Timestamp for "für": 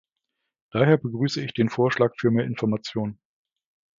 2.17-2.31